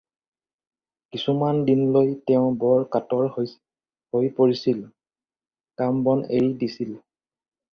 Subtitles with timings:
[1.15, 4.83] কিছুমান দিনলৈ তেওঁ বৰ কাতৰ হৈ পৰিছিল,
[5.83, 6.99] কাম-বন এৰি দিছিল।